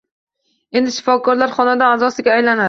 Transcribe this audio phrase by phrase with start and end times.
[0.79, 2.59] «Endi shifokorlar xonadon a’zosiga aylanadi»